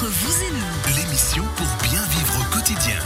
[0.00, 0.96] Entre vous et nous.
[0.96, 2.98] L'émission pour bien vivre au quotidien.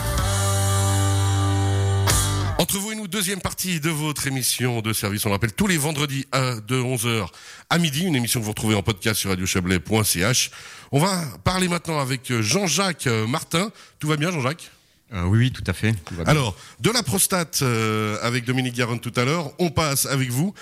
[2.56, 5.26] Entre vous et nous, deuxième partie de votre émission de service.
[5.26, 7.26] On rappelle tous les vendredis à, de 11h
[7.68, 10.52] à midi, une émission que vous retrouvez en podcast sur radiochablais.ch.
[10.92, 13.72] On va parler maintenant avec Jean-Jacques Martin.
[13.98, 14.70] Tout va bien, Jean-Jacques?
[15.14, 15.94] Euh, oui, oui, tout à fait.
[16.04, 16.30] Tout va bien.
[16.30, 20.54] Alors, de la prostate euh, avec Dominique Garonne tout à l'heure, on passe avec vous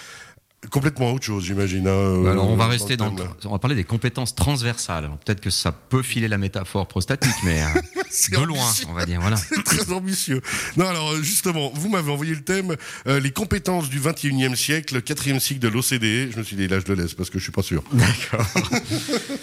[0.71, 1.87] complètement autre chose, j'imagine.
[1.89, 5.11] hein, Alors, on va euh, rester dans, le on va parler des compétences transversales.
[5.25, 7.63] Peut-être que ça peut filer la métaphore prostatique, mais
[8.31, 9.21] de loin, on va dire.
[9.21, 9.37] Voilà.
[9.49, 10.41] C'est très ambitieux.
[10.77, 12.77] Non, alors euh, justement, vous m'avez envoyé le thème
[13.07, 16.33] euh, les compétences du 21e siècle, quatrième cycle de l'OCDE.
[16.33, 17.83] Je me suis dit l'âge de l'Est parce que je suis pas sûr.
[17.93, 18.47] D'accord.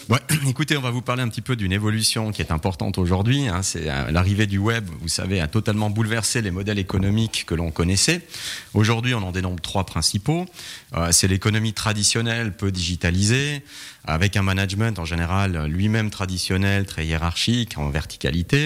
[0.48, 3.48] Écoutez, on va vous parler un petit peu d'une évolution qui est importante aujourd'hui.
[3.48, 3.62] hein.
[3.64, 7.72] C'est euh, l'arrivée du web, vous savez, a totalement bouleversé les modèles économiques que l'on
[7.72, 8.22] connaissait.
[8.74, 10.46] Aujourd'hui, on en dénombre trois principaux.
[10.96, 13.64] Euh, c'est l'économie traditionnelle, peu digitalisée,
[14.06, 18.59] avec un management en général lui-même traditionnel, très hiérarchique, en verticalité.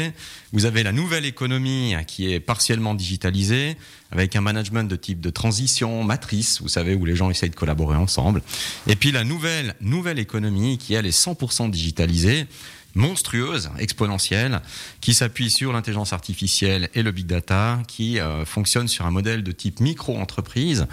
[0.52, 3.78] Vous avez la nouvelle économie hein, qui est partiellement digitalisée,
[4.12, 7.56] avec un management de type de transition, matrice, vous savez, où les gens essayent de
[7.56, 8.42] collaborer ensemble.
[8.88, 12.46] Et puis la nouvelle, nouvelle économie qui, elle, est 100% digitalisée,
[12.96, 14.62] monstrueuse, exponentielle,
[15.02, 19.44] qui s'appuie sur l'intelligence artificielle et le big data, qui euh, fonctionne sur un modèle
[19.44, 20.88] de type micro-entreprise,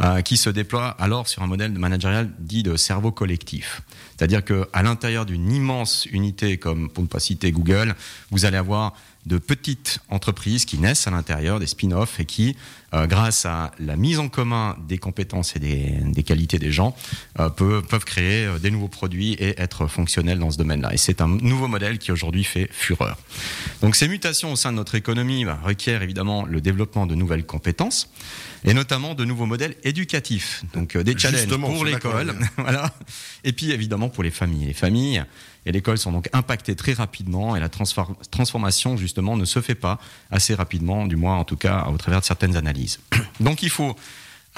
[0.00, 3.82] euh, qui se déploie alors sur un modèle managérial dit de cerveau collectif.
[4.16, 7.94] C'est-à-dire que à l'intérieur d'une immense unité, comme pour ne pas citer Google,
[8.30, 8.94] vous allez avoir
[9.26, 12.56] de petites entreprises qui naissent à l'intérieur, des spin-offs, et qui,
[12.92, 16.96] euh, grâce à la mise en commun des compétences et des, qualités des gens,
[17.38, 20.92] euh, peuvent, peuvent créer euh, des nouveaux produits et être fonctionnels dans ce domaine-là.
[20.92, 23.16] Et c'est un nouveau modèle qui aujourd'hui fait fureur.
[23.80, 27.46] Donc ces mutations au sein de notre économie bah, requièrent évidemment le développement de nouvelles
[27.46, 28.10] compétences
[28.64, 30.64] et notamment de nouveaux modèles éducatifs.
[30.72, 32.94] Donc euh, des challenges Justement, pour l'école, voilà.
[33.44, 34.66] Et puis évidemment pour les familles.
[34.66, 35.24] Les familles
[35.66, 39.74] et l'école sont donc impactées très rapidement et la transfor- transformation justement ne se fait
[39.74, 39.98] pas
[40.30, 43.00] assez rapidement, du moins en tout cas au travers de certaines analyses.
[43.40, 43.96] Donc il faut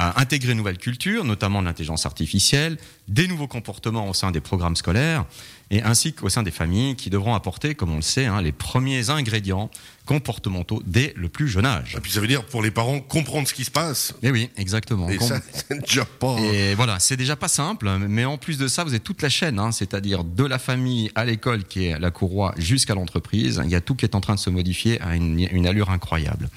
[0.01, 4.41] euh, intégrer une nouvelle culture, notamment de l'intelligence artificielle, des nouveaux comportements au sein des
[4.41, 5.25] programmes scolaires
[5.71, 8.53] et ainsi qu'au sein des familles qui devront apporter, comme on le sait, hein, les
[8.53, 9.71] premiers ingrédients
[10.05, 11.95] comportementaux dès le plus jeune âge.
[11.97, 14.13] Et puis ça veut dire pour les parents comprendre ce qui se passe.
[14.23, 15.09] Et oui, exactement.
[15.09, 16.37] Et Com- ça, c'est déjà pas.
[16.41, 19.31] et voilà, c'est déjà pas simple, mais en plus de ça, vous avez toute la
[19.31, 23.63] chaîne, hein, c'est-à-dire de la famille à l'école qui est la courroie jusqu'à l'entreprise.
[23.65, 25.91] Il y a tout qui est en train de se modifier à une, une allure
[25.91, 26.51] incroyable.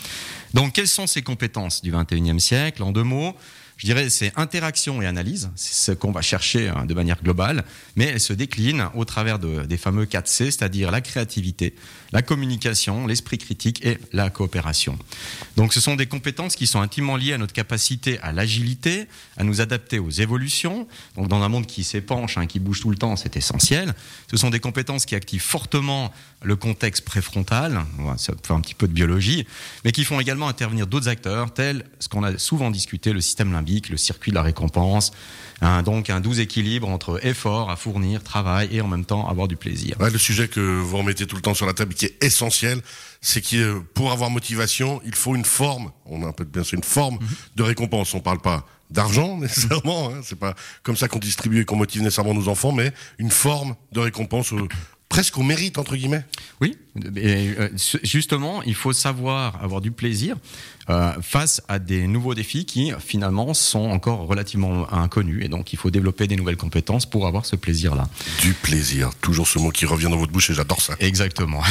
[0.53, 2.83] Donc, quelles sont ces compétences du 21e siècle?
[2.83, 3.35] En deux mots,
[3.77, 7.63] je dirais c'est interaction et analyse, c'est ce qu'on va chercher hein, de manière globale,
[7.95, 11.75] mais elles se déclinent au travers de, des fameux 4 C, c'est-à-dire la créativité,
[12.11, 14.97] la communication, l'esprit critique et la coopération.
[15.55, 19.43] Donc ce sont des compétences qui sont intimement liées à notre capacité à l'agilité, à
[19.43, 20.87] nous adapter aux évolutions.
[21.15, 23.93] Donc dans un monde qui s'épanche, hein, qui bouge tout le temps, c'est essentiel.
[24.31, 26.11] Ce sont des compétences qui activent fortement
[26.43, 27.83] le contexte préfrontal,
[28.17, 29.47] ça fait un petit peu de biologie,
[29.83, 33.51] mais qui font également intervenir d'autres acteurs, tels ce qu'on a souvent discuté, le système
[33.51, 35.11] limbique, le circuit de la récompense,
[35.61, 39.47] hein, donc un doux équilibre entre effort à fournir, travail et en même temps avoir
[39.47, 39.95] du plaisir.
[39.99, 42.81] Ouais, le sujet que vous remettez tout le temps sur la table, qui est essentiel,
[43.21, 45.91] c'est que euh, pour avoir motivation, il faut une forme.
[46.05, 47.27] On a un peu bien sûr une forme Mhm.
[47.55, 48.13] de récompense.
[48.13, 50.09] On parle pas d'argent nécessairement.
[50.11, 53.31] Hein, c'est pas comme ça qu'on distribue et qu'on motive nécessairement nos enfants, mais une
[53.31, 54.67] forme de récompense au-
[55.09, 56.25] presque au mérite entre guillemets.
[56.61, 56.77] Oui,
[57.15, 57.69] et, euh,
[58.03, 60.35] justement, il faut savoir avoir du plaisir
[60.89, 65.77] euh, face à des nouveaux défis qui finalement sont encore relativement inconnus et donc il
[65.79, 68.07] faut développer des nouvelles compétences pour avoir ce plaisir-là.
[68.41, 70.95] Du plaisir, toujours ce mot qui revient dans votre bouche et j'adore ça.
[70.99, 71.61] Exactement.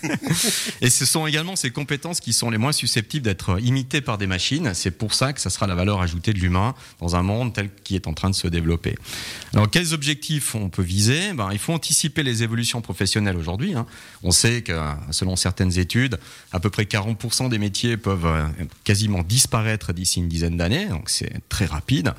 [0.80, 4.26] et ce sont également ces compétences qui sont les moins susceptibles d'être imitées par des
[4.26, 4.72] machines.
[4.74, 7.70] C'est pour ça que ça sera la valeur ajoutée de l'humain dans un monde tel
[7.84, 8.96] qui est en train de se développer.
[9.54, 11.32] Alors, quels objectifs on peut viser?
[11.34, 13.74] Ben, Il faut anticiper les évolutions professionnelles aujourd'hui.
[13.74, 13.86] hein.
[14.22, 14.72] On sait que,
[15.10, 16.18] selon certaines études,
[16.52, 18.26] à peu près 40% des métiers peuvent
[18.84, 22.12] quasiment disparaître d'ici une dizaine d'années, donc c'est très rapide.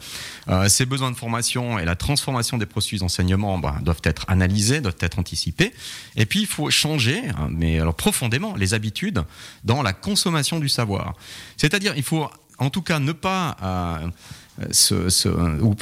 [0.47, 4.81] Euh, ces besoins de formation et la transformation des processus d'enseignement ben, doivent être analysés,
[4.81, 5.73] doivent être anticipés.
[6.15, 9.23] Et puis, il faut changer, hein, mais alors profondément, les habitudes
[9.63, 11.15] dans la consommation du savoir.
[11.57, 15.09] C'est-à-dire, il faut en tout cas ne pas euh,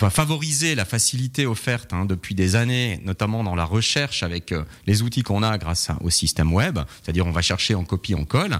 [0.09, 5.01] favoriser la facilité offerte hein, depuis des années, notamment dans la recherche avec euh, les
[5.01, 8.59] outils qu'on a grâce au système web, c'est-à-dire on va chercher en copie, on colle.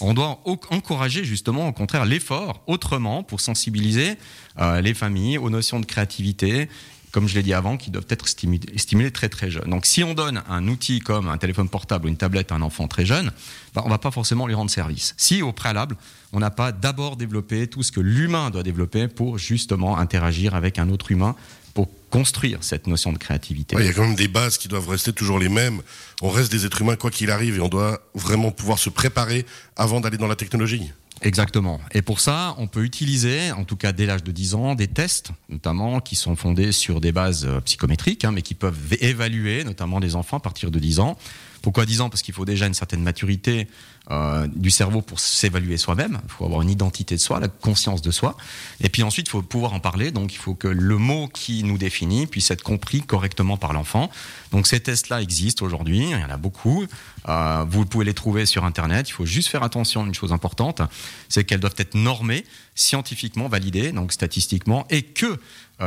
[0.00, 4.16] On doit encourager justement au contraire l'effort autrement pour sensibiliser
[4.58, 6.68] euh, les familles aux notions de créativité,
[7.12, 9.68] comme je l'ai dit avant, qui doivent être stimulés, très très jeunes.
[9.68, 12.62] Donc si on donne un outil comme un téléphone portable ou une tablette à un
[12.62, 13.32] enfant très jeune,
[13.74, 15.14] bah, on va pas forcément lui rendre service.
[15.16, 15.96] Si au préalable,
[16.32, 20.78] on n'a pas d'abord développé tout ce que l'humain doit développer pour justement interagir avec
[20.78, 21.34] un autre humain
[21.74, 23.76] pour construire cette notion de créativité.
[23.78, 25.82] Il y a quand même des bases qui doivent rester toujours les mêmes.
[26.22, 29.46] On reste des êtres humains quoi qu'il arrive et on doit vraiment pouvoir se préparer
[29.76, 30.90] avant d'aller dans la technologie.
[31.22, 31.80] Exactement.
[31.92, 34.88] Et pour ça, on peut utiliser, en tout cas dès l'âge de 10 ans, des
[34.88, 39.64] tests, notamment qui sont fondés sur des bases euh, psychométriques, hein, mais qui peuvent évaluer,
[39.64, 41.18] notamment les enfants à partir de 10 ans.
[41.62, 42.10] Pourquoi 10 ans?
[42.10, 43.68] Parce qu'il faut déjà une certaine maturité
[44.10, 46.20] euh, du cerveau pour s'évaluer soi-même.
[46.24, 48.36] Il faut avoir une identité de soi, la conscience de soi.
[48.80, 50.10] Et puis ensuite, il faut pouvoir en parler.
[50.10, 54.10] Donc, il faut que le mot qui nous définit puisse être compris correctement par l'enfant.
[54.52, 55.98] Donc, ces tests-là existent aujourd'hui.
[55.98, 56.86] Il y en a beaucoup.
[57.28, 59.08] Euh, vous pouvez les trouver sur Internet.
[59.08, 60.82] Il faut juste faire attention à une chose importante,
[61.28, 65.38] c'est qu'elles doivent être normées, scientifiquement validées, donc statistiquement, et que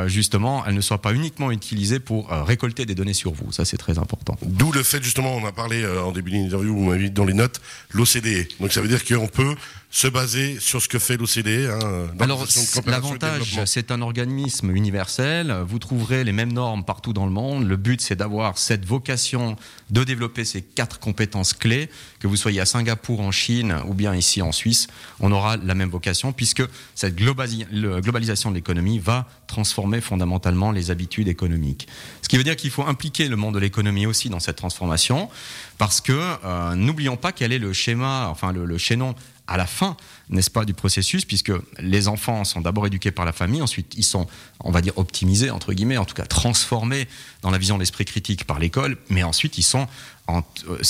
[0.08, 3.52] justement, elles ne soient pas uniquement utilisées pour euh, récolter des données sur vous.
[3.52, 4.38] Ça, c'est très important.
[4.42, 7.34] D'où le fait, justement, on a parlé en début d'interview, vous m'avez dit dans les
[7.34, 7.62] notes,
[7.92, 8.48] l'OCDE.
[8.60, 9.56] Donc ça veut dire qu'on peut
[9.94, 11.70] se baser sur ce que fait l'OCDE.
[11.70, 12.48] Hein, Alors
[12.88, 15.56] l'avantage, c'est un organisme universel.
[15.68, 17.68] Vous trouverez les mêmes normes partout dans le monde.
[17.68, 19.56] Le but, c'est d'avoir cette vocation
[19.92, 21.92] de développer ces quatre compétences clés.
[22.20, 24.88] Que vous soyez à Singapour, en Chine ou bien ici en Suisse,
[25.20, 26.64] on aura la même vocation puisque
[26.96, 31.88] cette globalisation de l'économie va transformer fondamentalement les habitudes économiques.
[32.24, 35.30] Ce qui veut dire qu'il faut impliquer le monde de l'économie aussi dans cette transformation
[35.78, 36.14] parce que
[36.44, 39.14] euh, n'oublions pas quel est le schéma, enfin le, le chaînon
[39.48, 39.98] à la fin,
[40.30, 44.04] n'est-ce pas, du processus, puisque les enfants sont d'abord éduqués par la famille, ensuite ils
[44.04, 44.28] sont,
[44.62, 47.08] on va dire, optimisés, entre guillemets, en tout cas transformés
[47.42, 49.88] dans la vision de l'esprit critique par l'école, mais ensuite ils sont,
[50.30, 50.42] euh,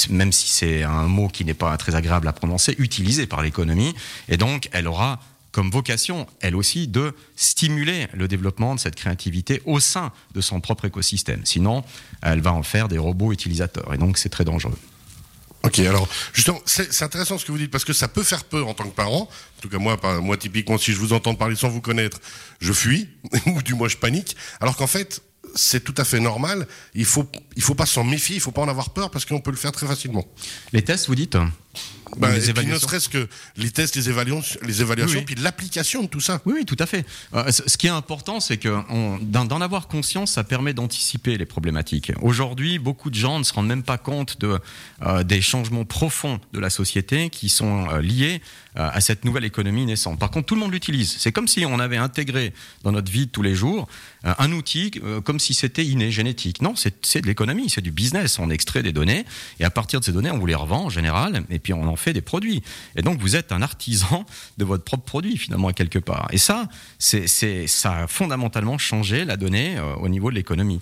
[0.10, 3.96] même si c'est un mot qui n'est pas très agréable à prononcer, utilisés par l'économie,
[4.30, 5.20] et donc elle aura
[5.52, 10.60] comme vocation, elle aussi, de stimuler le développement de cette créativité au sein de son
[10.60, 11.42] propre écosystème.
[11.44, 11.84] Sinon,
[12.24, 14.78] elle va en faire des robots utilisateurs, et donc c'est très dangereux.
[15.66, 18.68] Ok, alors justement, c'est intéressant ce que vous dites parce que ça peut faire peur
[18.68, 19.30] en tant que parent.
[19.58, 22.20] En tout cas, moi, moi typiquement, si je vous entends parler sans vous connaître,
[22.60, 23.08] je fuis
[23.46, 24.36] ou du moins je panique.
[24.60, 25.22] Alors qu'en fait,
[25.56, 26.68] c'est tout à fait normal.
[26.94, 29.40] Il faut, il faut pas s'en méfier, il faut pas en avoir peur parce qu'on
[29.40, 30.26] peut le faire très facilement.
[30.74, 31.38] Les tests, vous dites?
[32.18, 33.28] Bah, ne serait-ce que
[33.58, 36.42] les tests, les évaluations, les évaluations, puis l'application de tout ça.
[36.46, 37.06] Oui, oui, tout à fait.
[37.34, 38.70] Euh, ce qui est important, c'est que
[39.22, 42.12] d'en avoir conscience, ça permet d'anticiper les problématiques.
[42.22, 44.60] Aujourd'hui, beaucoup de gens ne se rendent même pas compte de,
[45.04, 48.42] euh, des changements profonds de la société qui sont euh, liés
[48.76, 50.18] à cette nouvelle économie naissante.
[50.18, 51.16] Par contre, tout le monde l'utilise.
[51.20, 53.88] C'est comme si on avait intégré dans notre vie de tous les jours
[54.24, 54.90] un outil
[55.24, 56.60] comme si c'était inné, génétique.
[56.60, 58.40] Non, c'est de l'économie, c'est du business.
[58.40, 59.26] On extrait des données
[59.60, 61.88] et à partir de ces données, on vous les revend en général et puis on
[61.88, 62.62] en fait des produits.
[62.96, 64.26] Et donc, vous êtes un artisan
[64.58, 66.28] de votre propre produit, finalement, quelque part.
[66.32, 66.68] Et ça,
[67.00, 67.28] c'est,
[67.68, 70.82] ça a fondamentalement changé la donnée euh, au niveau de l'économie.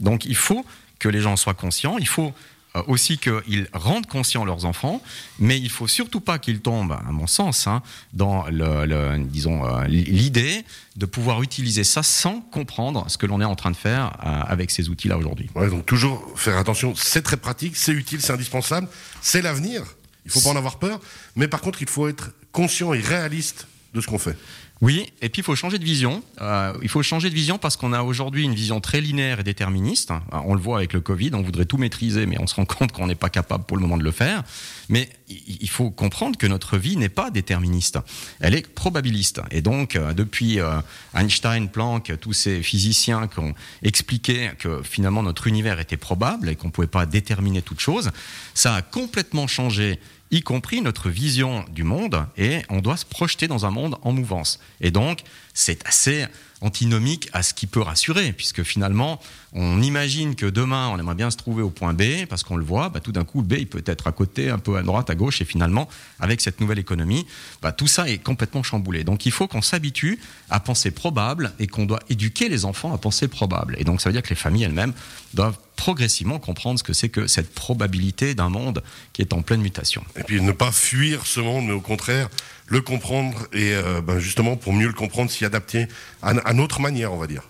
[0.00, 0.64] Donc, il faut
[0.98, 1.96] que les gens soient conscients.
[1.98, 2.32] Il faut
[2.76, 5.02] euh, aussi qu'ils rendent conscients leurs enfants,
[5.38, 7.82] mais il faut surtout pas qu'ils tombent, à mon sens, hein,
[8.12, 10.64] dans le, disons euh, l'idée
[10.96, 14.70] de pouvoir utiliser ça sans comprendre ce que l'on est en train de faire avec
[14.70, 15.48] ces outils-là aujourd'hui.
[15.54, 18.88] Ouais, donc toujours faire attention, c'est très pratique, c'est utile, c'est indispensable,
[19.22, 19.84] c'est l'avenir.
[20.28, 21.00] Il faut pas en avoir peur,
[21.36, 24.36] mais par contre, il faut être conscient et réaliste de ce qu'on fait.
[24.80, 26.22] Oui, et puis il faut changer de vision.
[26.40, 29.42] Euh, il faut changer de vision parce qu'on a aujourd'hui une vision très linéaire et
[29.42, 30.12] déterministe.
[30.30, 32.92] On le voit avec le Covid, on voudrait tout maîtriser, mais on se rend compte
[32.92, 34.44] qu'on n'est pas capable pour le moment de le faire.
[34.88, 37.98] Mais il faut comprendre que notre vie n'est pas déterministe,
[38.38, 39.40] elle est probabiliste.
[39.50, 40.80] Et donc, euh, depuis euh,
[41.12, 46.54] Einstein, Planck, tous ces physiciens qui ont expliqué que finalement notre univers était probable et
[46.54, 48.10] qu'on ne pouvait pas déterminer toute chose,
[48.54, 49.98] ça a complètement changé
[50.30, 54.12] y compris notre vision du monde, et on doit se projeter dans un monde en
[54.12, 54.60] mouvance.
[54.80, 55.22] Et donc,
[55.54, 56.26] c'est assez
[56.60, 59.20] antinomique à ce qui peut rassurer, puisque finalement,
[59.52, 62.64] on imagine que demain, on aimerait bien se trouver au point B, parce qu'on le
[62.64, 65.08] voit, bah, tout d'un coup, B, il peut être à côté, un peu à droite,
[65.08, 65.88] à gauche, et finalement,
[66.20, 67.26] avec cette nouvelle économie,
[67.62, 69.04] bah, tout ça est complètement chamboulé.
[69.04, 70.18] Donc il faut qu'on s'habitue
[70.50, 73.76] à penser probable, et qu'on doit éduquer les enfants à penser probable.
[73.78, 74.92] Et donc ça veut dire que les familles elles-mêmes
[75.34, 79.60] doivent progressivement comprendre ce que c'est que cette probabilité d'un monde qui est en pleine
[79.60, 80.04] mutation.
[80.16, 82.28] Et puis ne pas fuir ce monde, mais au contraire,
[82.68, 85.86] le comprendre et euh, ben justement pour mieux le comprendre, s'y adapter
[86.22, 87.42] à, notre manière, on va dire.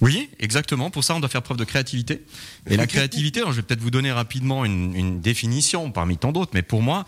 [0.00, 0.90] Oui, exactement.
[0.90, 2.22] Pour ça, on doit faire preuve de créativité.
[2.68, 6.50] Et la créativité, je vais peut-être vous donner rapidement une, une définition parmi tant d'autres,
[6.52, 7.06] mais pour moi,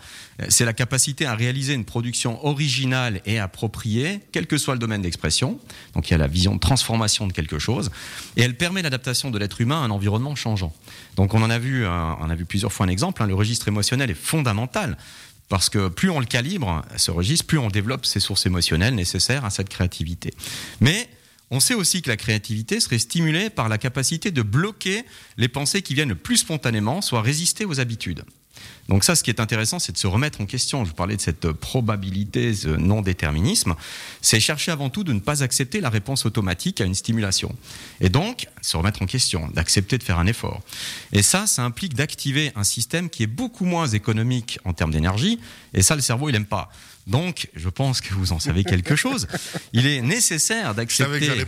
[0.49, 5.01] c'est la capacité à réaliser une production originale et appropriée, quel que soit le domaine
[5.01, 5.59] d'expression.
[5.93, 7.91] Donc il y a la vision de transformation de quelque chose,
[8.35, 10.73] et elle permet l'adaptation de l'être humain à un environnement changeant.
[11.17, 13.21] Donc on en a vu, on a vu plusieurs fois un exemple.
[13.21, 13.27] Hein.
[13.27, 14.97] le registre émotionnel est fondamental
[15.49, 19.45] parce que plus on le calibre, ce registre, plus on développe ces sources émotionnelles nécessaires
[19.45, 20.33] à cette créativité.
[20.81, 21.09] Mais
[21.49, 25.03] on sait aussi que la créativité serait stimulée par la capacité de bloquer
[25.37, 28.23] les pensées qui viennent le plus spontanément, soit résister aux habitudes.
[28.89, 30.85] Donc ça, ce qui est intéressant, c'est de se remettre en question.
[30.85, 33.75] Je vous parlais de cette probabilité, ce non-déterminisme.
[34.21, 37.53] C'est chercher avant tout de ne pas accepter la réponse automatique à une stimulation.
[37.99, 40.61] Et donc, se remettre en question, d'accepter de faire un effort.
[41.11, 45.39] Et ça, ça implique d'activer un système qui est beaucoup moins économique en termes d'énergie.
[45.73, 46.71] Et ça, le cerveau, il n'aime pas.
[47.07, 49.27] Donc, je pense que vous en savez quelque chose.
[49.71, 51.45] Il est nécessaire d'accepter.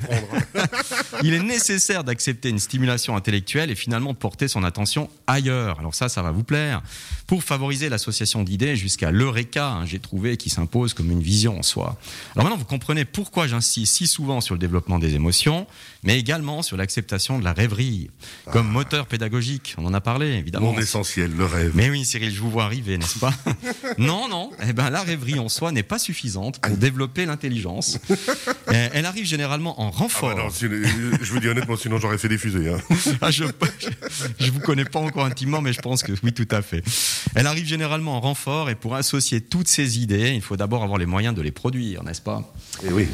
[1.24, 5.80] il est nécessaire d'accepter une stimulation intellectuelle et finalement de porter son attention ailleurs.
[5.80, 6.82] Alors ça, ça va vous plaire.
[7.28, 11.64] Pour favoriser l'association d'idées jusqu'à l'eureka, hein, j'ai trouvé, qui s'impose comme une vision en
[11.64, 12.00] soi.
[12.36, 15.68] Alors maintenant, vous comprenez pourquoi j'insiste si souvent sur le développement des émotions,
[16.04, 18.10] mais également sur l'acceptation de la rêverie
[18.52, 18.74] comme ah.
[18.74, 19.76] moteur pédagogique.
[19.78, 20.72] On en a parlé, évidemment.
[20.72, 21.72] Mon essentiel, le rêve.
[21.76, 23.34] Mais oui, Cyril, je vous vois arriver, n'est-ce pas?
[23.98, 24.52] Non, non.
[24.66, 28.00] Eh ben, la rêverie, on soi n'est pas suffisante pour développer l'intelligence.
[28.68, 30.32] Elle arrive généralement en renfort.
[30.32, 32.70] Ah bah je vous dis honnêtement, sinon j'aurais fait des fusées.
[32.70, 32.80] Hein.
[33.22, 36.62] Ah, je ne vous connais pas encore intimement, mais je pense que oui, tout à
[36.62, 36.84] fait.
[37.36, 40.98] Elle arrive généralement en renfort et pour associer toutes ces idées, il faut d'abord avoir
[40.98, 42.42] les moyens de les produire, n'est-ce pas?
[42.84, 43.08] Et eh oui.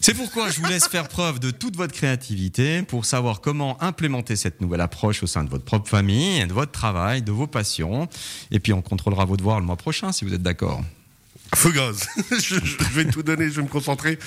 [0.00, 4.36] C'est pourquoi je vous laisse faire preuve de toute votre créativité pour savoir comment implémenter
[4.36, 8.08] cette nouvelle approche au sein de votre propre famille, de votre travail, de vos passions.
[8.50, 10.82] Et puis on contrôlera vos devoirs le mois prochain si vous êtes d'accord.
[11.54, 12.06] Feu gaz.
[12.30, 14.18] je, vais tout donner, je vais me concentrer.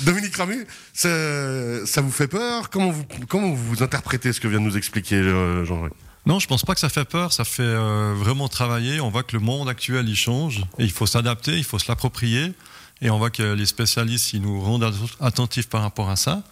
[0.00, 2.70] Dominique Ramu, ça, vous fait peur?
[2.70, 5.92] Comment vous, comment vous interprétez ce que vient de nous expliquer euh, Jean-Jacques
[6.26, 7.32] non, je pense pas que ça fait peur.
[7.32, 9.00] Ça fait euh, vraiment travailler.
[9.00, 11.88] On voit que le monde actuel il change et il faut s'adapter, il faut se
[11.88, 12.52] l'approprier.
[13.00, 16.42] Et on voit que les spécialistes ils nous rendent attentifs par rapport à ça.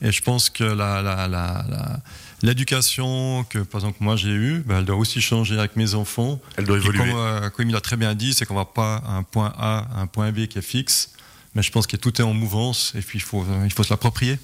[0.00, 2.00] Et je pense que la, la, la,
[2.42, 6.40] l'éducation que, par exemple, moi j'ai eue, ben, elle doit aussi changer avec mes enfants.
[6.56, 6.98] Elle doit évoluer.
[6.98, 9.88] Comme, euh, comme, il a très bien dit, c'est qu'on va pas un point A,
[9.96, 11.12] un point B qui est fixe,
[11.54, 13.90] mais je pense que tout est en mouvance et puis il faut, il faut se
[13.90, 14.38] l'approprier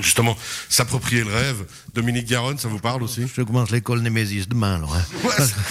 [0.00, 0.36] justement
[0.68, 1.64] s'approprier le rêve.
[1.94, 3.26] Dominique Garonne, ça vous parle aussi?
[3.32, 4.76] Je commence l'école Némésis demain.
[4.76, 5.02] Alors, hein.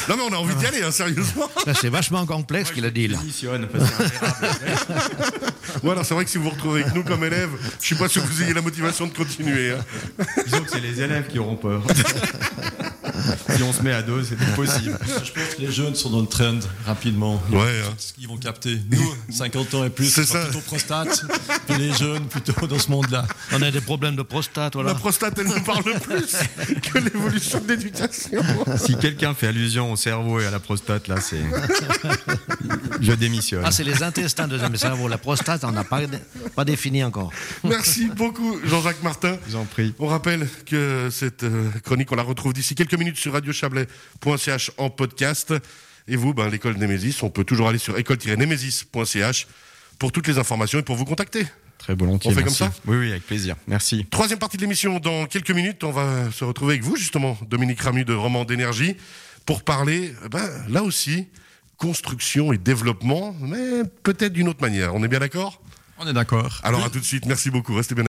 [0.09, 1.49] non mais on a envie d'y aller, hein, sérieusement.
[1.81, 3.17] C'est vachement complexe ce qu'il a dit là.
[5.83, 7.49] voilà, c'est vrai que si vous vous retrouvez avec nous comme élèves,
[7.79, 9.71] je suis pas sûr que vous ayez la motivation de continuer.
[9.71, 10.25] Hein.
[10.45, 11.83] Disons que c'est les élèves qui auront peur.
[13.55, 14.97] si on se met à deux, c'est possible.
[15.07, 17.41] Je pense que les jeunes sont dans le trend rapidement.
[17.51, 17.59] Ouais.
[17.59, 17.93] Hein.
[18.19, 18.79] Ils vont capter.
[18.89, 21.23] Nous, 50 ans et plus, c'est plutôt prostate.
[21.69, 23.25] Et les jeunes, plutôt dans ce monde-là.
[23.51, 24.73] On a des problèmes de prostate.
[24.73, 24.93] Voilà.
[24.93, 26.35] La prostate, elle nous parle plus
[26.81, 28.41] que l'évolution de l'éducation.
[28.77, 31.41] Si quelqu'un fait allusion au cerveau et à la prostate, là, c'est.
[33.01, 33.63] Je démissionne.
[33.65, 35.07] Ah, c'est les intestins, deuxième cerveau.
[35.07, 36.01] La prostate, on n'a pas,
[36.55, 37.31] pas défini encore.
[37.63, 39.37] Merci beaucoup, Jean-Jacques Martin.
[39.45, 39.93] Je vous en prie.
[39.99, 44.89] On rappelle que cette euh, chronique, on la retrouve d'ici quelques minutes sur radiochablais.ch en
[44.89, 45.53] podcast.
[46.07, 49.47] Et vous, ben, l'école Némésis, on peut toujours aller sur école-némésis.ch
[49.99, 51.45] pour toutes les informations et pour vous contacter.
[51.77, 52.31] Très volontiers.
[52.31, 53.55] On fait comme ça Oui, oui, avec plaisir.
[53.67, 54.05] Merci.
[54.09, 54.99] Troisième partie de l'émission.
[54.99, 58.95] Dans quelques minutes, on va se retrouver avec vous, justement, Dominique Ramu de Roman d'énergie,
[59.45, 61.27] pour parler, ben, là aussi,
[61.77, 64.95] construction et développement, mais peut-être d'une autre manière.
[64.95, 65.61] On est bien d'accord?
[65.99, 66.59] On est d'accord.
[66.63, 67.25] Alors à tout de suite.
[67.25, 67.75] Merci beaucoup.
[67.75, 68.01] Restez bien.